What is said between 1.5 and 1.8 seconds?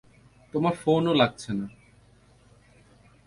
না।